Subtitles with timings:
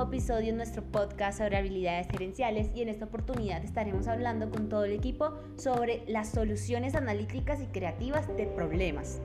[0.00, 4.70] nuevo episodio en nuestro podcast sobre habilidades gerenciales y en esta oportunidad estaremos hablando con
[4.70, 9.20] todo el equipo sobre las soluciones analíticas y creativas de problemas.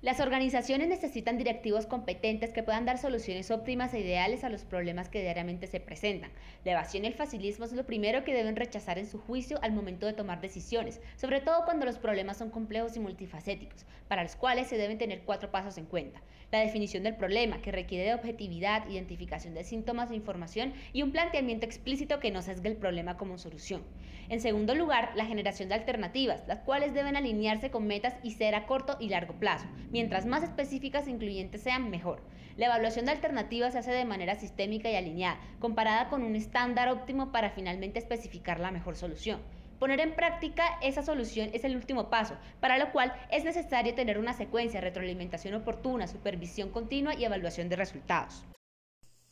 [0.00, 5.08] Las organizaciones necesitan directivos competentes que puedan dar soluciones óptimas e ideales a los problemas
[5.08, 6.30] que diariamente se presentan.
[6.64, 9.72] La evasión y el facilismo es lo primero que deben rechazar en su juicio al
[9.72, 14.36] momento de tomar decisiones, sobre todo cuando los problemas son complejos y multifacéticos, para los
[14.36, 16.22] cuales se deben tener cuatro pasos en cuenta.
[16.52, 21.10] La definición del problema, que requiere de objetividad, identificación de síntomas e información y un
[21.10, 23.82] planteamiento explícito que no sesgue el problema como solución.
[24.28, 28.54] En segundo lugar, la generación de alternativas, las cuales deben alinearse con metas y ser
[28.54, 32.20] a corto y largo plazo Mientras más específicas e incluyentes sean, mejor.
[32.56, 36.88] La evaluación de alternativas se hace de manera sistémica y alineada, comparada con un estándar
[36.88, 39.40] óptimo para finalmente especificar la mejor solución.
[39.78, 44.18] Poner en práctica esa solución es el último paso, para lo cual es necesario tener
[44.18, 48.44] una secuencia, retroalimentación oportuna, supervisión continua y evaluación de resultados.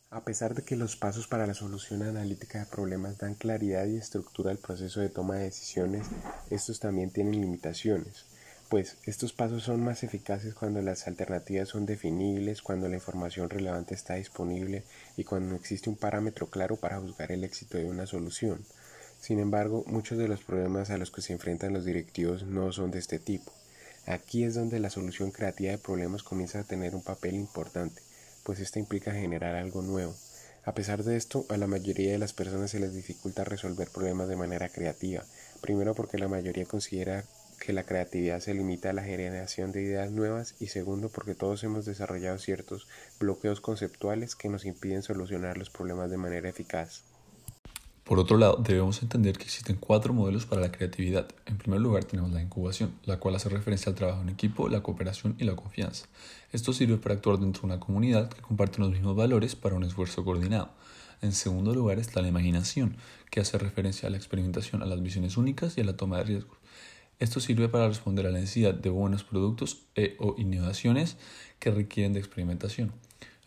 [0.09, 3.97] A pesar de que los pasos para la solución analítica de problemas dan claridad y
[3.97, 6.07] estructura al proceso de toma de decisiones,
[6.49, 8.25] estos también tienen limitaciones
[8.69, 13.95] pues estos pasos son más eficaces cuando las alternativas son definibles, cuando la información relevante
[13.95, 14.83] está disponible
[15.15, 18.65] y cuando existe un parámetro claro para juzgar el éxito de una solución.
[19.21, 22.91] Sin embargo, muchos de los problemas a los que se enfrentan los directivos no son
[22.91, 23.51] de este tipo.
[24.05, 28.01] Aquí es donde la solución creativa de problemas comienza a tener un papel importante,
[28.43, 30.13] pues esta implica generar algo nuevo.
[30.65, 34.27] A pesar de esto, a la mayoría de las personas se les dificulta resolver problemas
[34.27, 35.23] de manera creativa,
[35.61, 37.23] primero porque la mayoría considera
[37.59, 41.63] que la creatividad se limita a la generación de ideas nuevas y segundo porque todos
[41.63, 42.87] hemos desarrollado ciertos
[43.19, 47.03] bloqueos conceptuales que nos impiden solucionar los problemas de manera eficaz.
[48.07, 51.27] Por otro lado, debemos entender que existen cuatro modelos para la creatividad.
[51.45, 54.81] En primer lugar tenemos la incubación, la cual hace referencia al trabajo en equipo, la
[54.81, 56.05] cooperación y la confianza.
[56.53, 59.83] Esto sirve para actuar dentro de una comunidad que comparte los mismos valores para un
[59.83, 60.69] esfuerzo coordinado.
[61.21, 62.95] En segundo lugar está la imaginación,
[63.29, 66.23] que hace referencia a la experimentación, a las visiones únicas y a la toma de
[66.23, 66.57] riesgos.
[67.19, 71.17] Esto sirve para responder a la necesidad de buenos productos e, o innovaciones
[71.59, 72.91] que requieren de experimentación.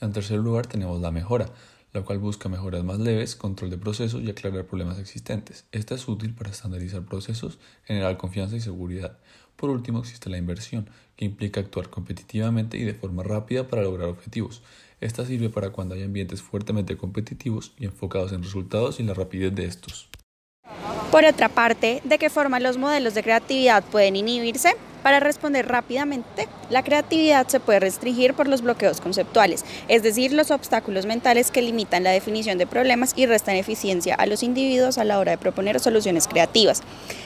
[0.00, 1.53] En tercer lugar tenemos la mejora,
[1.92, 5.66] la cual busca mejoras más leves, control de procesos y aclarar problemas existentes.
[5.70, 9.19] Esta es útil para estandarizar procesos, generar confianza y seguridad.
[9.54, 14.09] Por último existe la inversión, que implica actuar competitivamente y de forma rápida para lograr
[14.09, 14.62] objetivos.
[15.00, 19.54] Esta sirve para cuando hay ambientes fuertemente competitivos y enfocados en resultados y la rapidez
[19.54, 20.09] de estos.
[21.10, 24.76] Por otra parte, ¿de qué forma los modelos de creatividad pueden inhibirse?
[25.02, 30.50] Para responder rápidamente, la creatividad se puede restringir por los bloqueos conceptuales, es decir, los
[30.50, 35.04] obstáculos mentales que limitan la definición de problemas y restan eficiencia a los individuos a
[35.04, 36.82] la hora de proponer soluciones creativas.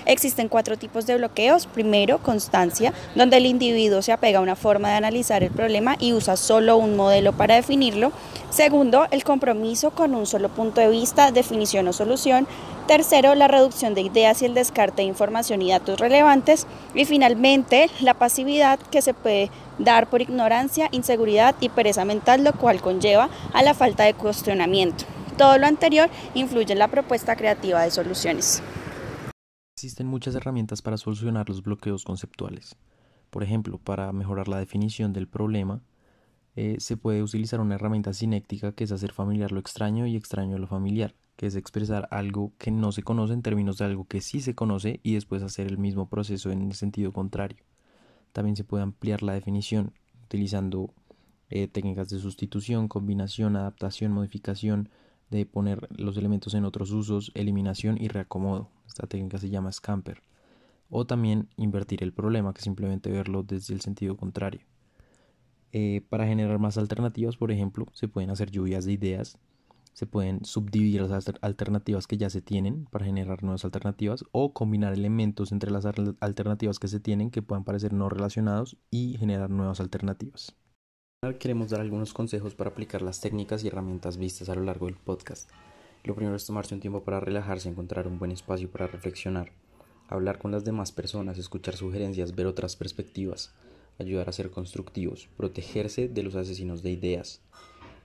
[0.07, 1.67] Existen cuatro tipos de bloqueos.
[1.67, 6.13] Primero, constancia, donde el individuo se apega a una forma de analizar el problema y
[6.13, 8.13] usa solo un modelo para definirlo.
[8.51, 12.47] Segundo, el compromiso con un solo punto de vista, definición o solución.
[12.87, 16.67] Tercero, la reducción de ideas y el descarte de información y datos relevantes.
[16.95, 17.64] Y finalmente,
[18.01, 23.29] la pasividad que se puede dar por ignorancia, inseguridad y pereza mental, lo cual conlleva
[23.53, 25.05] a la falta de cuestionamiento.
[25.37, 28.63] Todo lo anterior influye en la propuesta creativa de soluciones.
[29.77, 32.77] Existen muchas herramientas para solucionar los bloqueos conceptuales.
[33.31, 35.83] Por ejemplo, para mejorar la definición del problema,
[36.55, 40.59] eh, se puede utilizar una herramienta sinéctica que es hacer familiar lo extraño y extraño
[40.59, 44.21] lo familiar que es expresar algo que no se conoce en términos de algo que
[44.21, 47.65] sí se conoce y después hacer el mismo proceso en el sentido contrario.
[48.33, 49.93] También se puede ampliar la definición
[50.25, 50.93] utilizando
[51.51, 54.89] eh, técnicas de sustitución, combinación, adaptación, modificación,
[55.31, 58.71] de poner los elementos en otros usos, eliminación y reacomodo.
[58.87, 60.23] Esta técnica se llama scamper.
[60.91, 64.61] O también invertir el problema, que simplemente verlo desde el sentido contrario.
[65.73, 69.39] Eh, para generar más alternativas, por ejemplo, se pueden hacer lluvias de ideas
[69.95, 74.93] se pueden subdividir las alternativas que ya se tienen para generar nuevas alternativas o combinar
[74.93, 79.81] elementos entre las alternativas que se tienen que puedan parecer no relacionados y generar nuevas
[79.81, 80.57] alternativas.
[81.39, 84.97] Queremos dar algunos consejos para aplicar las técnicas y herramientas vistas a lo largo del
[84.97, 85.49] podcast.
[86.03, 89.53] Lo primero es tomarse un tiempo para relajarse, encontrar un buen espacio para reflexionar,
[90.09, 93.55] hablar con las demás personas, escuchar sugerencias, ver otras perspectivas,
[93.99, 97.41] ayudar a ser constructivos, protegerse de los asesinos de ideas,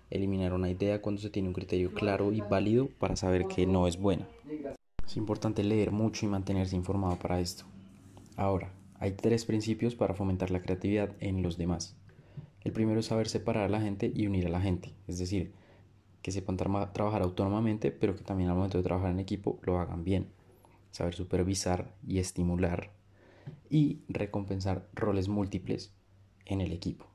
[0.10, 3.88] eliminar una idea cuando se tiene un criterio claro y válido para saber que no
[3.88, 4.28] es buena.
[5.06, 7.66] Es importante leer mucho y mantenerse informado para esto.
[8.36, 11.96] Ahora, hay tres principios para fomentar la creatividad en los demás.
[12.62, 15.54] El primero es saber separar a la gente y unir a la gente, es decir,
[16.22, 20.04] que sepan trabajar autónomamente, pero que también al momento de trabajar en equipo lo hagan
[20.04, 20.28] bien.
[20.92, 22.92] Saber supervisar y estimular
[23.70, 25.94] y recompensar roles múltiples
[26.46, 27.06] en el equipo.